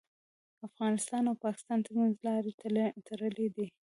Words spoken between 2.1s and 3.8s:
لارې تړلي دي.